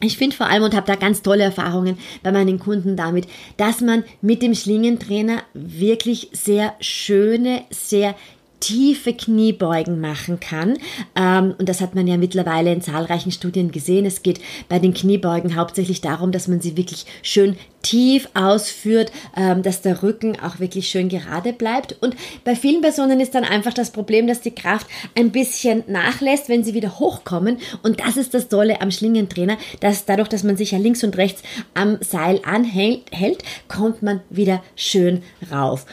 Ich 0.00 0.16
finde 0.16 0.36
vor 0.36 0.46
allem 0.46 0.62
und 0.62 0.76
habe 0.76 0.86
da 0.86 0.94
ganz 0.94 1.22
tolle 1.22 1.42
Erfahrungen 1.42 1.98
bei 2.22 2.30
meinen 2.30 2.60
Kunden 2.60 2.96
damit, 2.96 3.26
dass 3.56 3.80
man 3.80 4.04
mit 4.20 4.42
dem 4.42 4.54
Schlingentrainer 4.54 5.42
wirklich 5.54 6.30
sehr 6.32 6.74
schöne, 6.80 7.62
sehr 7.70 8.14
tiefe 8.60 9.12
Kniebeugen 9.12 10.00
machen 10.00 10.40
kann. 10.40 10.78
Ähm, 11.14 11.54
und 11.58 11.68
das 11.68 11.80
hat 11.80 11.94
man 11.94 12.06
ja 12.06 12.16
mittlerweile 12.16 12.72
in 12.72 12.82
zahlreichen 12.82 13.32
Studien 13.32 13.70
gesehen. 13.70 14.06
Es 14.06 14.22
geht 14.22 14.40
bei 14.68 14.78
den 14.78 14.94
Kniebeugen 14.94 15.56
hauptsächlich 15.56 16.00
darum, 16.00 16.32
dass 16.32 16.48
man 16.48 16.60
sie 16.60 16.76
wirklich 16.76 17.06
schön 17.22 17.56
tief 17.82 18.28
ausführt, 18.34 19.12
ähm, 19.36 19.62
dass 19.62 19.82
der 19.82 20.02
Rücken 20.02 20.38
auch 20.40 20.58
wirklich 20.58 20.88
schön 20.88 21.08
gerade 21.08 21.52
bleibt. 21.52 21.96
Und 22.00 22.16
bei 22.44 22.56
vielen 22.56 22.80
Personen 22.80 23.20
ist 23.20 23.34
dann 23.34 23.44
einfach 23.44 23.72
das 23.72 23.90
Problem, 23.90 24.26
dass 24.26 24.40
die 24.40 24.54
Kraft 24.54 24.86
ein 25.14 25.30
bisschen 25.30 25.84
nachlässt, 25.86 26.48
wenn 26.48 26.64
sie 26.64 26.74
wieder 26.74 26.98
hochkommen. 26.98 27.58
Und 27.82 28.00
das 28.00 28.16
ist 28.16 28.34
das 28.34 28.48
Tolle 28.48 28.80
am 28.80 28.90
Schlingentrainer, 28.90 29.56
dass 29.80 30.04
dadurch, 30.04 30.28
dass 30.28 30.42
man 30.42 30.56
sich 30.56 30.72
ja 30.72 30.78
links 30.78 31.04
und 31.04 31.16
rechts 31.16 31.42
am 31.74 31.98
Seil 32.00 32.40
anhält, 32.44 33.42
kommt 33.68 34.02
man 34.02 34.20
wieder 34.30 34.62
schön 34.74 35.22
rauf. 35.50 35.86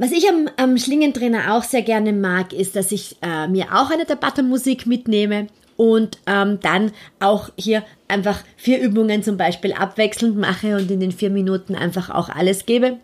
Was 0.00 0.12
ich 0.12 0.26
am, 0.30 0.48
am 0.56 0.78
Schlingentrainer 0.78 1.54
auch 1.54 1.62
sehr 1.62 1.82
gerne 1.82 2.14
mag, 2.14 2.54
ist, 2.54 2.74
dass 2.74 2.90
ich 2.90 3.18
äh, 3.20 3.46
mir 3.48 3.66
auch 3.74 3.90
eine 3.90 4.06
Tabata-Musik 4.06 4.86
mitnehme 4.86 5.48
und 5.76 6.16
ähm, 6.26 6.58
dann 6.62 6.92
auch 7.18 7.50
hier 7.58 7.82
einfach 8.08 8.42
vier 8.56 8.80
Übungen 8.80 9.22
zum 9.22 9.36
Beispiel 9.36 9.74
abwechselnd 9.74 10.38
mache 10.38 10.76
und 10.76 10.90
in 10.90 11.00
den 11.00 11.12
vier 11.12 11.28
Minuten 11.28 11.74
einfach 11.74 12.08
auch 12.08 12.30
alles 12.30 12.64
gebe. 12.64 12.96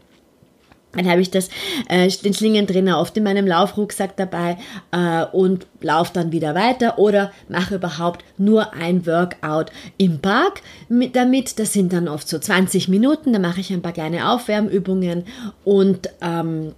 Dann 0.93 1.07
habe 1.07 1.21
ich 1.21 1.31
das, 1.31 1.51
äh, 1.91 2.09
den 2.09 2.33
Schlingentrainer 2.33 2.99
oft 2.99 3.15
in 3.19 3.25
meinem 3.25 3.47
Laufrucksack 3.47 4.17
dabei 4.17 4.57
äh, 4.91 5.27
und 5.33 5.67
laufe 5.83 6.15
dann 6.15 6.33
wieder 6.33 6.55
weiter 6.55 6.99
oder 6.99 7.31
mache 7.51 7.75
überhaupt 7.75 8.25
nur 8.39 8.73
ein 8.73 9.05
Workout 9.05 9.71
im 9.99 10.21
Park 10.21 10.63
mit, 10.89 11.15
damit. 11.15 11.59
Das 11.59 11.75
sind 11.75 11.93
dann 11.93 12.09
oft 12.09 12.27
so 12.27 12.39
20 12.39 12.89
Minuten, 12.89 13.35
da 13.35 13.39
mache 13.39 13.61
ich 13.61 13.71
ein 13.71 13.83
paar 13.83 13.93
kleine 13.93 14.31
Aufwärmübungen 14.31 15.27
und 15.63 16.09
ähm, 16.23 16.73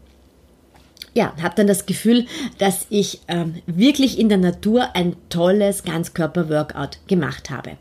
ja, 1.14 1.34
habe 1.42 1.54
dann 1.56 1.66
das 1.66 1.86
Gefühl, 1.86 2.26
dass 2.58 2.86
ich 2.90 3.20
ähm, 3.28 3.56
wirklich 3.66 4.18
in 4.18 4.28
der 4.28 4.38
Natur 4.38 4.94
ein 4.94 5.16
tolles 5.28 5.82
Ganzkörper-Workout 5.82 6.98
gemacht 7.06 7.50
habe. 7.50 7.76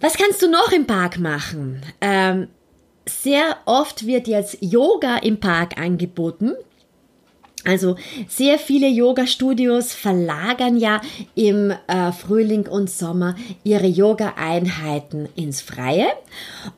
Was 0.00 0.16
kannst 0.16 0.40
du 0.42 0.50
noch 0.50 0.72
im 0.72 0.86
Park 0.86 1.18
machen? 1.18 1.82
Ähm, 2.00 2.48
sehr 3.06 3.56
oft 3.66 4.06
wird 4.06 4.28
jetzt 4.28 4.58
Yoga 4.60 5.18
im 5.18 5.40
Park 5.40 5.78
angeboten. 5.78 6.52
Also 7.64 7.96
sehr 8.26 8.58
viele 8.58 8.88
Yoga-Studios 8.88 9.92
verlagern 9.92 10.78
ja 10.78 11.02
im 11.34 11.70
äh, 11.88 12.12
Frühling 12.12 12.66
und 12.66 12.88
Sommer 12.88 13.34
ihre 13.64 13.86
Yoga-Einheiten 13.86 15.28
ins 15.36 15.60
Freie. 15.60 16.06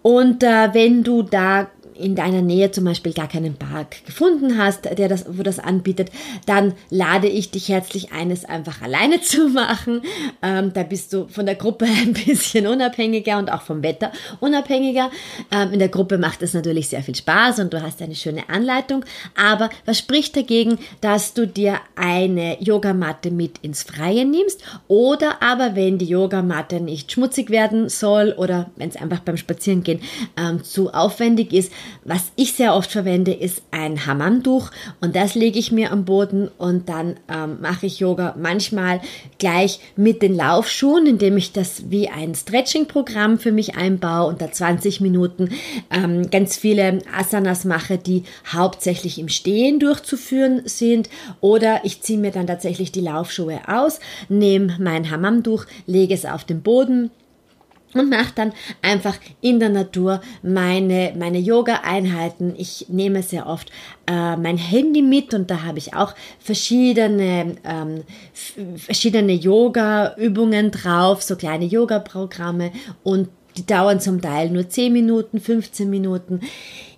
Und 0.02 0.42
äh, 0.42 0.74
wenn 0.74 1.04
du 1.04 1.22
da 1.22 1.70
in 1.94 2.14
deiner 2.14 2.42
Nähe 2.42 2.70
zum 2.70 2.84
Beispiel 2.84 3.12
gar 3.12 3.28
keinen 3.28 3.54
Park 3.54 4.04
gefunden 4.04 4.58
hast, 4.58 4.84
der 4.84 5.08
das, 5.08 5.24
wo 5.28 5.42
das 5.42 5.58
anbietet, 5.58 6.10
dann 6.46 6.74
lade 6.90 7.28
ich 7.28 7.50
dich 7.50 7.68
herzlich 7.68 8.12
ein, 8.12 8.30
es 8.30 8.44
einfach 8.44 8.82
alleine 8.82 9.20
zu 9.22 9.48
machen. 9.48 10.02
Ähm, 10.42 10.72
da 10.72 10.82
bist 10.82 11.12
du 11.12 11.26
von 11.28 11.46
der 11.46 11.54
Gruppe 11.54 11.84
ein 12.02 12.12
bisschen 12.12 12.66
unabhängiger 12.66 13.38
und 13.38 13.50
auch 13.50 13.62
vom 13.62 13.82
Wetter 13.82 14.12
unabhängiger. 14.40 15.10
Ähm, 15.50 15.72
in 15.72 15.78
der 15.78 15.88
Gruppe 15.88 16.18
macht 16.18 16.42
es 16.42 16.54
natürlich 16.54 16.88
sehr 16.88 17.02
viel 17.02 17.14
Spaß 17.14 17.60
und 17.60 17.72
du 17.72 17.82
hast 17.82 18.02
eine 18.02 18.14
schöne 18.14 18.48
Anleitung. 18.48 19.04
Aber 19.36 19.70
was 19.84 19.98
spricht 19.98 20.36
dagegen, 20.36 20.78
dass 21.00 21.34
du 21.34 21.46
dir 21.46 21.80
eine 21.96 22.62
Yogamatte 22.62 23.30
mit 23.30 23.58
ins 23.58 23.82
Freie 23.82 24.24
nimmst 24.24 24.62
oder 24.88 25.42
aber 25.42 25.76
wenn 25.76 25.98
die 25.98 26.06
Yogamatte 26.06 26.80
nicht 26.80 27.12
schmutzig 27.12 27.50
werden 27.50 27.88
soll 27.88 28.34
oder 28.36 28.70
wenn 28.76 28.88
es 28.88 28.96
einfach 28.96 29.20
beim 29.20 29.36
Spazierengehen 29.36 30.00
ähm, 30.36 30.62
zu 30.64 30.92
aufwendig 30.92 31.52
ist, 31.52 31.72
was 32.04 32.32
ich 32.36 32.54
sehr 32.54 32.74
oft 32.74 32.90
verwende, 32.90 33.32
ist 33.32 33.62
ein 33.70 34.06
Hammamtuch 34.06 34.70
und 35.00 35.14
das 35.16 35.34
lege 35.34 35.58
ich 35.58 35.72
mir 35.72 35.92
am 35.92 36.04
Boden 36.04 36.48
und 36.58 36.88
dann 36.88 37.16
ähm, 37.28 37.58
mache 37.60 37.86
ich 37.86 38.00
Yoga 38.00 38.34
manchmal 38.38 39.00
gleich 39.38 39.80
mit 39.96 40.22
den 40.22 40.34
Laufschuhen, 40.34 41.06
indem 41.06 41.36
ich 41.36 41.52
das 41.52 41.90
wie 41.90 42.08
ein 42.08 42.34
Stretching-Programm 42.34 43.38
für 43.38 43.52
mich 43.52 43.76
einbaue 43.76 44.28
und 44.28 44.40
da 44.40 44.50
20 44.50 45.00
Minuten 45.00 45.50
ähm, 45.90 46.30
ganz 46.30 46.56
viele 46.56 46.98
Asanas 47.16 47.64
mache, 47.64 47.98
die 47.98 48.24
hauptsächlich 48.52 49.18
im 49.18 49.28
Stehen 49.28 49.78
durchzuführen 49.78 50.62
sind. 50.64 51.08
Oder 51.40 51.84
ich 51.84 52.02
ziehe 52.02 52.18
mir 52.18 52.30
dann 52.30 52.46
tatsächlich 52.46 52.92
die 52.92 53.00
Laufschuhe 53.00 53.60
aus, 53.66 54.00
nehme 54.28 54.76
mein 54.78 55.10
Hammamtuch, 55.10 55.66
lege 55.86 56.14
es 56.14 56.24
auf 56.24 56.44
den 56.44 56.62
Boden 56.62 57.10
und 57.94 58.10
mache 58.10 58.32
dann 58.34 58.52
einfach 58.80 59.16
in 59.40 59.60
der 59.60 59.68
Natur 59.68 60.20
meine, 60.42 61.12
meine 61.18 61.38
Yoga-Einheiten. 61.38 62.54
Ich 62.56 62.86
nehme 62.88 63.22
sehr 63.22 63.46
oft 63.46 63.70
äh, 64.06 64.36
mein 64.36 64.56
Handy 64.56 65.02
mit 65.02 65.34
und 65.34 65.50
da 65.50 65.62
habe 65.62 65.78
ich 65.78 65.94
auch 65.94 66.14
verschiedene, 66.38 67.56
ähm, 67.64 68.02
verschiedene 68.76 69.32
Yoga-Übungen 69.32 70.70
drauf, 70.70 71.22
so 71.22 71.36
kleine 71.36 71.64
Yoga-Programme 71.64 72.72
und 73.02 73.28
die 73.56 73.66
dauern 73.66 74.00
zum 74.00 74.22
Teil 74.22 74.50
nur 74.50 74.68
10 74.68 74.92
Minuten, 74.92 75.38
15 75.38 75.88
Minuten. 75.88 76.40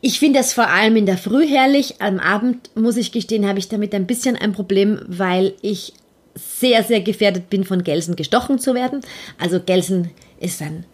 Ich 0.01 0.19
finde 0.19 0.39
das 0.39 0.53
vor 0.53 0.69
allem 0.69 0.97
in 0.97 1.07
der 1.07 1.19
Früh 1.19 1.47
herrlich. 1.47 2.01
Am 2.01 2.21
Abend, 2.21 2.71
muss 2.77 2.97
ich 2.97 3.11
gestehen, 3.11 3.49
habe 3.49 3.59
ich 3.59 3.69
damit 3.69 3.95
ein 3.95 4.07
bisschen 4.07 4.37
ein 4.37 4.53
Problem, 4.53 5.01
weil 5.09 5.55
ich 5.63 5.95
sehr, 6.35 6.83
sehr 6.83 7.01
gefährdet 7.01 7.51
bin, 7.51 7.65
von 7.65 7.85
Gelsen 7.85 8.17
gestochen 8.17 8.59
zu 8.59 8.75
werden. 8.75 9.01
Also 9.39 9.61
Gelsen 9.61 10.11
ist 10.45 10.63
ein 10.63 10.85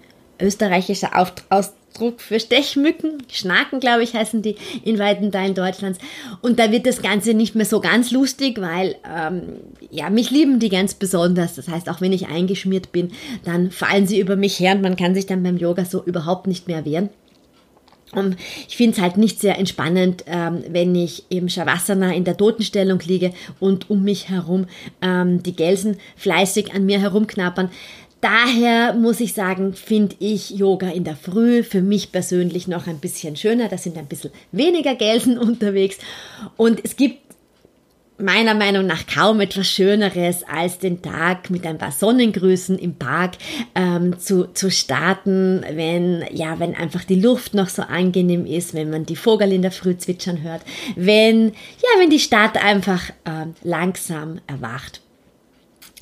österreichischer 0.40 1.10
Ausdruck 1.50 2.20
für 2.20 2.40
Stechmücken. 2.40 3.22
Schnaken, 3.30 3.80
glaube 3.80 4.02
ich, 4.02 4.14
heißen 4.14 4.42
die 4.42 4.56
in 4.84 4.98
weiten 4.98 5.30
Teilen 5.32 5.54
Deutschlands. 5.54 5.98
Und 6.40 6.58
da 6.58 6.72
wird 6.72 6.86
das 6.86 7.02
Ganze 7.02 7.34
nicht 7.34 7.54
mehr 7.54 7.66
so 7.66 7.80
ganz 7.80 8.10
lustig, 8.10 8.60
weil 8.60 8.96
ähm, 9.04 9.42
ja, 9.90 10.08
mich 10.08 10.30
lieben 10.30 10.58
die 10.60 10.70
ganz 10.70 10.94
besonders. 10.94 11.56
Das 11.56 11.68
heißt, 11.68 11.88
auch 11.88 12.00
wenn 12.00 12.12
ich 12.12 12.28
eingeschmiert 12.28 12.92
bin, 12.92 13.10
dann 13.44 13.70
fallen 13.70 14.06
sie 14.06 14.20
über 14.20 14.36
mich 14.36 14.58
her 14.60 14.74
und 14.74 14.82
man 14.82 14.96
kann 14.96 15.14
sich 15.14 15.26
dann 15.26 15.42
beim 15.42 15.58
Yoga 15.58 15.84
so 15.84 16.02
überhaupt 16.02 16.46
nicht 16.46 16.68
mehr 16.68 16.84
wehren. 16.84 17.10
Und 18.12 18.36
ich 18.68 18.76
finde 18.76 18.96
es 18.96 19.00
halt 19.00 19.16
nicht 19.16 19.40
sehr 19.40 19.58
entspannend, 19.58 20.24
ähm, 20.26 20.64
wenn 20.68 20.94
ich 20.96 21.24
im 21.28 21.48
Shavasana 21.48 22.12
in 22.12 22.24
der 22.24 22.36
Totenstellung 22.36 22.98
liege 23.00 23.32
und 23.60 23.88
um 23.88 24.02
mich 24.02 24.28
herum 24.28 24.66
ähm, 25.00 25.42
die 25.44 25.54
Gelsen 25.54 25.96
fleißig 26.16 26.74
an 26.74 26.86
mir 26.86 27.00
herumknappern. 27.00 27.70
Daher 28.20 28.92
muss 28.92 29.20
ich 29.20 29.32
sagen, 29.32 29.72
finde 29.72 30.16
ich 30.18 30.50
Yoga 30.50 30.90
in 30.90 31.04
der 31.04 31.16
Früh 31.16 31.62
für 31.62 31.80
mich 31.80 32.12
persönlich 32.12 32.68
noch 32.68 32.86
ein 32.86 32.98
bisschen 32.98 33.36
schöner. 33.36 33.68
Da 33.68 33.78
sind 33.78 33.96
ein 33.96 34.06
bisschen 34.06 34.30
weniger 34.52 34.94
Gelsen 34.94 35.38
unterwegs. 35.38 35.96
Und 36.56 36.84
es 36.84 36.96
gibt 36.96 37.18
meiner 38.20 38.54
Meinung 38.54 38.86
nach 38.86 39.06
kaum 39.06 39.40
etwas 39.40 39.68
Schöneres, 39.68 40.42
als 40.42 40.78
den 40.78 41.02
Tag 41.02 41.50
mit 41.50 41.66
ein 41.66 41.78
paar 41.78 41.92
Sonnengrüßen 41.92 42.78
im 42.78 42.96
Park 42.96 43.38
ähm, 43.74 44.18
zu, 44.18 44.52
zu 44.52 44.70
starten, 44.70 45.64
wenn, 45.72 46.24
ja, 46.30 46.58
wenn 46.58 46.74
einfach 46.74 47.04
die 47.04 47.20
Luft 47.20 47.54
noch 47.54 47.68
so 47.68 47.82
angenehm 47.82 48.46
ist, 48.46 48.74
wenn 48.74 48.90
man 48.90 49.06
die 49.06 49.16
Vogel 49.16 49.52
in 49.52 49.62
der 49.62 49.72
Früh 49.72 49.96
zwitschern 49.96 50.42
hört, 50.42 50.62
wenn, 50.96 51.48
ja, 51.48 52.00
wenn 52.00 52.10
die 52.10 52.18
Stadt 52.18 52.62
einfach 52.62 53.02
ähm, 53.24 53.54
langsam 53.62 54.40
erwacht. 54.46 55.00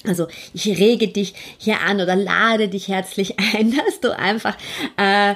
Also 0.05 0.29
ich 0.55 0.67
rege 0.67 1.09
dich 1.09 1.35
hier 1.59 1.81
an 1.81 2.01
oder 2.01 2.15
lade 2.15 2.69
dich 2.69 2.89
herzlich 2.89 3.37
ein, 3.55 3.73
dass 3.73 4.01
du 4.01 4.17
einfach 4.17 4.57
äh, 4.97 5.35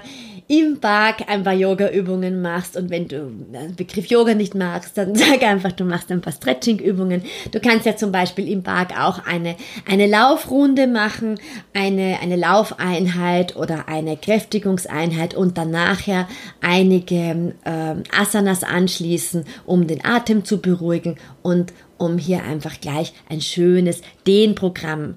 im 0.49 0.81
Park 0.81 1.29
ein 1.29 1.45
paar 1.45 1.55
Yoga-Übungen 1.55 2.43
machst 2.43 2.77
und 2.77 2.91
wenn 2.91 3.09
du 3.09 3.31
den 3.31 3.75
Begriff 3.75 4.07
Yoga 4.07 4.35
nicht 4.35 4.55
magst, 4.55 4.99
dann 4.99 5.15
sag 5.17 5.43
einfach, 5.43 5.73
du 5.73 5.85
machst 5.85 6.13
ein 6.13 6.21
paar 6.21 6.33
Stretching-Übungen. 6.33 7.23
Du 7.53 7.61
kannst 7.61 7.87
ja 7.87 7.97
zum 7.97 8.13
Beispiel 8.13 8.49
im 8.49 8.63
Park 8.63 8.93
auch 9.01 9.25
eine, 9.25 9.57
eine 9.89 10.07
Laufrunde 10.07 10.89
machen, 10.89 11.41
eine, 11.73 12.19
eine 12.21 12.37
Laufeinheit 12.37 13.57
oder 13.57 13.89
eine 13.89 14.17
Kräftigungseinheit 14.17 15.35
und 15.35 15.59
dann 15.59 15.71
nachher 15.71 16.29
einige 16.61 17.55
äh, 17.65 17.95
Asanas 18.15 18.63
anschließen, 18.63 19.45
um 19.65 19.87
den 19.87 20.05
Atem 20.05 20.45
zu 20.45 20.61
beruhigen 20.61 21.17
und 21.43 21.73
um 22.03 22.19
hier 22.19 22.43
einfach 22.43 22.81
gleich 22.81 23.13
ein 23.29 23.41
schönes 23.41 24.03
Dehnprogramm 24.27 25.15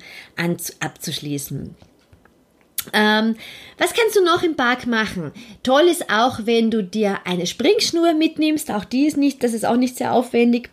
abzuschließen. 0.80 1.76
Ähm, 2.94 3.36
was 3.80 3.94
kannst 3.94 4.16
du 4.16 4.24
noch 4.24 4.44
im 4.44 4.56
Park 4.56 4.86
machen? 4.86 5.32
Toll 5.64 5.84
ist 5.84 6.10
auch, 6.12 6.42
wenn 6.46 6.70
du 6.70 6.84
dir 6.84 7.20
eine 7.26 7.48
Springschnur 7.48 8.14
mitnimmst. 8.14 8.70
Auch 8.72 8.86
die 8.86 9.08
ist 9.08 9.18
nicht, 9.18 9.44
das 9.44 9.54
ist 9.54 9.66
auch 9.66 9.78
nicht 9.78 9.98
sehr 9.98 10.14
aufwendig. 10.14 10.70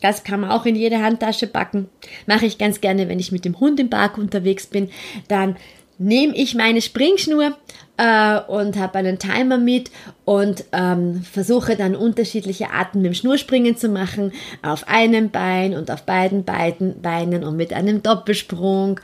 Das 0.00 0.24
kann 0.24 0.40
man 0.40 0.50
auch 0.50 0.64
in 0.64 0.76
jede 0.76 1.02
Handtasche 1.02 1.46
packen. 1.46 1.90
Mache 2.26 2.46
ich 2.46 2.56
ganz 2.56 2.80
gerne, 2.80 3.08
wenn 3.08 3.18
ich 3.18 3.32
mit 3.32 3.44
dem 3.44 3.60
Hund 3.60 3.78
im 3.78 3.90
Park 3.90 4.16
unterwegs 4.16 4.66
bin. 4.66 4.88
Dann 5.28 5.56
nehme 5.98 6.34
ich 6.34 6.54
meine 6.54 6.80
Springschnur 6.80 7.58
äh, 8.00 8.40
und 8.48 8.78
habe 8.78 8.98
einen 8.98 9.18
Timer 9.18 9.58
mit 9.58 9.90
und 10.24 10.64
ähm, 10.72 11.22
versuche 11.22 11.76
dann 11.76 11.94
unterschiedliche 11.94 12.70
Arten 12.70 13.02
mit 13.02 13.10
dem 13.10 13.14
Schnurspringen 13.14 13.76
zu 13.76 13.88
machen, 13.88 14.32
auf 14.62 14.88
einem 14.88 15.30
Bein 15.30 15.74
und 15.74 15.90
auf 15.90 16.04
beiden 16.04 16.44
Beinen 16.44 17.44
und 17.44 17.56
mit 17.56 17.72
einem 17.72 18.02
Doppelsprung 18.02 19.00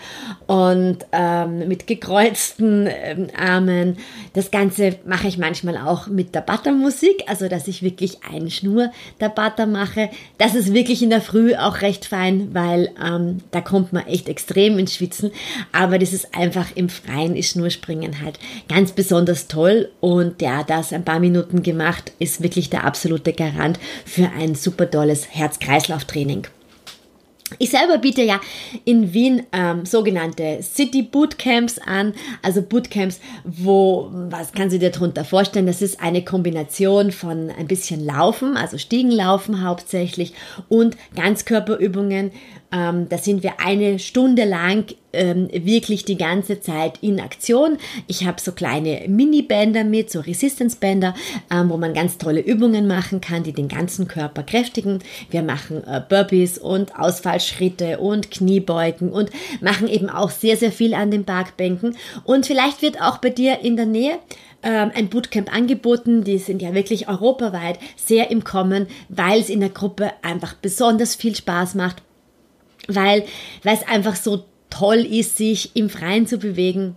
und 0.46 0.98
ähm, 1.12 1.68
mit 1.68 1.86
gekreuzten 1.86 2.88
ähm, 2.88 3.26
Armen. 3.36 3.98
Das 4.34 4.50
Ganze 4.50 4.96
mache 5.04 5.28
ich 5.28 5.36
manchmal 5.36 5.76
auch 5.76 6.06
mit 6.06 6.34
der 6.34 6.40
Buttermusik, 6.42 7.24
also 7.26 7.48
dass 7.48 7.68
ich 7.68 7.82
wirklich 7.82 8.20
einen 8.30 8.50
Schnur 8.50 8.92
der 9.20 9.28
Butter 9.28 9.66
mache. 9.66 10.10
Das 10.38 10.54
ist 10.54 10.72
wirklich 10.72 11.02
in 11.02 11.10
der 11.10 11.20
Früh 11.20 11.54
auch 11.54 11.82
recht 11.82 12.06
fein, 12.06 12.54
weil 12.54 12.90
ähm, 13.04 13.38
da 13.50 13.60
kommt 13.60 13.92
man 13.92 14.06
echt 14.06 14.28
extrem 14.28 14.78
ins 14.78 14.94
Schwitzen, 14.94 15.32
aber 15.72 15.98
das 15.98 16.12
ist 16.12 16.34
einfach 16.34 16.68
im 16.76 16.88
Freien 16.88 17.36
ist 17.36 17.50
Schnurspringen 17.50 18.22
halt 18.22 18.38
ganz 18.68 18.85
ganz 18.86 18.94
besonders 18.94 19.48
toll 19.48 19.88
und 19.98 20.40
ja, 20.40 20.62
das 20.62 20.92
ein 20.92 21.04
paar 21.04 21.18
Minuten 21.18 21.64
gemacht 21.64 22.12
ist 22.20 22.40
wirklich 22.40 22.70
der 22.70 22.84
absolute 22.84 23.32
Garant 23.32 23.80
für 24.04 24.30
ein 24.30 24.54
super 24.54 24.88
tolles 24.88 25.26
Herz-Kreislauf-Training. 25.34 26.46
Ich 27.58 27.70
selber 27.70 27.98
biete 27.98 28.22
ja 28.22 28.40
in 28.84 29.12
Wien 29.12 29.42
ähm, 29.52 29.86
sogenannte 29.86 30.60
City 30.62 31.02
Bootcamps 31.02 31.78
an, 31.78 32.12
also 32.42 32.62
Bootcamps, 32.62 33.18
wo, 33.44 34.08
was 34.12 34.52
kann 34.52 34.70
sie 34.70 34.78
dir 34.78 34.90
darunter 34.90 35.24
vorstellen? 35.24 35.66
Das 35.66 35.82
ist 35.82 36.00
eine 36.00 36.24
Kombination 36.24 37.10
von 37.10 37.50
ein 37.50 37.66
bisschen 37.66 38.04
Laufen, 38.04 38.56
also 38.56 38.78
Stiegenlaufen 38.78 39.64
hauptsächlich 39.64 40.32
und 40.68 40.96
Ganzkörperübungen. 41.16 42.30
Ähm, 42.72 43.08
da 43.08 43.18
sind 43.18 43.42
wir 43.42 43.60
eine 43.60 43.98
Stunde 43.98 44.44
lang 44.44 44.86
ähm, 45.12 45.48
wirklich 45.52 46.04
die 46.04 46.16
ganze 46.16 46.60
Zeit 46.60 46.98
in 47.00 47.20
Aktion. 47.20 47.78
Ich 48.06 48.26
habe 48.26 48.40
so 48.40 48.52
kleine 48.52 49.04
Mini-Bänder 49.08 49.84
mit, 49.84 50.10
so 50.10 50.20
Resistance-Bänder, 50.20 51.14
ähm, 51.50 51.70
wo 51.70 51.76
man 51.76 51.94
ganz 51.94 52.18
tolle 52.18 52.40
Übungen 52.40 52.86
machen 52.86 53.20
kann, 53.20 53.42
die 53.42 53.52
den 53.52 53.68
ganzen 53.68 54.08
Körper 54.08 54.42
kräftigen. 54.42 55.00
Wir 55.30 55.42
machen 55.42 55.82
äh, 55.84 56.02
Burpees 56.06 56.58
und 56.58 56.98
Ausfallschritte 56.98 57.98
und 57.98 58.30
Kniebeugen 58.30 59.10
und 59.10 59.30
machen 59.60 59.88
eben 59.88 60.10
auch 60.10 60.30
sehr, 60.30 60.56
sehr 60.56 60.72
viel 60.72 60.94
an 60.94 61.10
den 61.10 61.24
Parkbänken. 61.24 61.96
Und 62.24 62.46
vielleicht 62.46 62.82
wird 62.82 63.00
auch 63.00 63.18
bei 63.18 63.30
dir 63.30 63.60
in 63.60 63.76
der 63.76 63.86
Nähe 63.86 64.18
ähm, 64.62 64.90
ein 64.94 65.08
Bootcamp 65.08 65.54
angeboten. 65.54 66.24
Die 66.24 66.38
sind 66.38 66.60
ja 66.60 66.74
wirklich 66.74 67.08
europaweit 67.08 67.78
sehr 67.96 68.30
im 68.30 68.44
Kommen, 68.44 68.86
weil 69.08 69.40
es 69.40 69.48
in 69.48 69.60
der 69.60 69.70
Gruppe 69.70 70.12
einfach 70.22 70.54
besonders 70.54 71.14
viel 71.14 71.34
Spaß 71.34 71.74
macht, 71.74 72.02
weil, 72.88 73.24
weil 73.62 73.74
es 73.74 73.86
einfach 73.86 74.16
so 74.16 74.44
toll 74.70 74.98
ist, 74.98 75.36
sich 75.36 75.74
im 75.74 75.88
Freien 75.90 76.26
zu 76.26 76.38
bewegen 76.38 76.96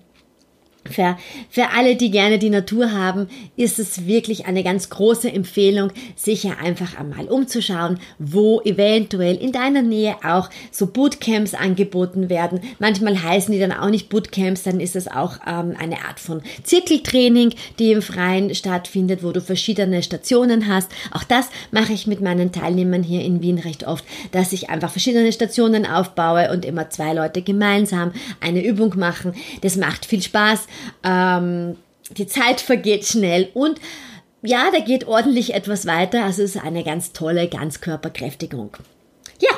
für, 0.89 1.17
für 1.49 1.69
alle, 1.69 1.95
die 1.95 2.11
gerne 2.11 2.39
die 2.39 2.49
Natur 2.49 2.91
haben, 2.91 3.27
ist 3.55 3.79
es 3.79 4.05
wirklich 4.07 4.45
eine 4.45 4.63
ganz 4.63 4.89
große 4.89 5.31
Empfehlung, 5.31 5.91
sich 6.15 6.43
ja 6.43 6.53
einfach 6.61 6.99
einmal 6.99 7.27
umzuschauen, 7.27 7.99
wo 8.17 8.61
eventuell 8.61 9.35
in 9.35 9.51
deiner 9.51 9.81
Nähe 9.81 10.15
auch 10.23 10.49
so 10.71 10.87
Bootcamps 10.87 11.53
angeboten 11.53 12.29
werden. 12.29 12.61
Manchmal 12.79 13.21
heißen 13.21 13.53
die 13.53 13.59
dann 13.59 13.71
auch 13.71 13.89
nicht 13.89 14.09
Bootcamps, 14.09 14.63
dann 14.63 14.79
ist 14.79 14.95
es 14.95 15.07
auch 15.07 15.37
ähm, 15.47 15.75
eine 15.79 16.05
Art 16.07 16.19
von 16.19 16.41
Zirkeltraining, 16.63 17.53
die 17.77 17.91
im 17.91 18.01
Freien 18.01 18.53
stattfindet, 18.53 19.23
wo 19.23 19.31
du 19.31 19.41
verschiedene 19.41 20.03
Stationen 20.03 20.67
hast. 20.67 20.91
Auch 21.11 21.23
das 21.23 21.49
mache 21.71 21.93
ich 21.93 22.07
mit 22.07 22.21
meinen 22.21 22.51
Teilnehmern 22.51 23.03
hier 23.03 23.23
in 23.23 23.41
Wien 23.41 23.59
recht 23.59 23.85
oft, 23.85 24.03
dass 24.31 24.53
ich 24.53 24.69
einfach 24.69 24.91
verschiedene 24.91 25.31
Stationen 25.31 25.85
aufbaue 25.85 26.51
und 26.51 26.65
immer 26.65 26.89
zwei 26.89 27.13
Leute 27.13 27.41
gemeinsam 27.41 28.11
eine 28.39 28.63
Übung 28.63 28.93
machen. 28.97 29.33
Das 29.61 29.75
macht 29.75 30.05
viel 30.05 30.21
Spaß 30.21 30.67
ähm, 31.03 31.77
die 32.11 32.27
Zeit 32.27 32.61
vergeht 32.61 33.05
schnell 33.05 33.49
und 33.53 33.79
ja, 34.41 34.71
da 34.71 34.79
geht 34.79 35.05
ordentlich 35.07 35.53
etwas 35.53 35.85
weiter. 35.85 36.23
Also 36.23 36.43
es 36.43 36.55
ist 36.55 36.63
eine 36.63 36.83
ganz 36.83 37.11
tolle 37.11 37.49
Ganzkörperkräftigung. 37.49 38.77
Ja, 39.39 39.49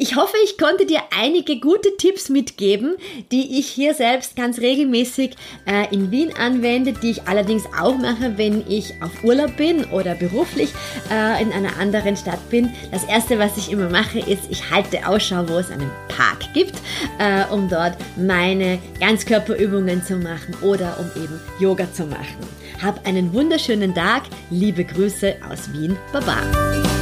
ich 0.00 0.16
hoffe, 0.16 0.34
ich 0.42 0.56
konnte 0.56 0.86
dir 0.86 1.00
einige 1.14 1.60
gute 1.60 1.94
Tipps 1.98 2.30
mitgeben, 2.30 2.96
die 3.30 3.58
ich 3.58 3.66
hier 3.68 3.92
selbst 3.92 4.34
ganz 4.34 4.58
regelmäßig 4.58 5.36
äh, 5.66 5.94
in 5.94 6.10
Wien 6.10 6.32
anwende, 6.38 6.94
die 6.94 7.10
ich 7.10 7.28
allerdings 7.28 7.66
auch 7.78 7.98
mache, 7.98 8.38
wenn 8.38 8.64
ich 8.66 8.94
auf 9.02 9.22
Urlaub 9.22 9.58
bin 9.58 9.84
oder 9.84 10.14
beruflich 10.14 10.72
äh, 11.10 11.42
in 11.42 11.52
einer 11.52 11.76
anderen 11.78 12.16
Stadt 12.16 12.48
bin. 12.48 12.72
Das 12.90 13.04
erste, 13.04 13.38
was 13.38 13.58
ich 13.58 13.70
immer 13.70 13.90
mache, 13.90 14.20
ist, 14.20 14.44
ich 14.48 14.70
halte 14.70 15.06
Ausschau, 15.06 15.46
wo 15.46 15.58
es 15.58 15.70
einen 15.70 15.90
Park 16.08 16.50
gibt, 16.54 16.76
äh, 17.18 17.44
um 17.52 17.68
dort 17.68 17.98
meine 18.16 18.78
Ganzkörperübungen 19.00 20.02
zu 20.02 20.16
machen 20.16 20.54
oder 20.62 20.96
um 20.98 21.22
eben 21.22 21.38
Yoga 21.58 21.92
zu 21.92 22.06
machen. 22.06 22.38
Hab 22.82 23.06
einen 23.06 23.34
wunderschönen 23.34 23.94
Tag. 23.94 24.22
Liebe 24.48 24.82
Grüße 24.82 25.36
aus 25.46 25.70
Wien. 25.74 25.98
Baba. 26.10 26.99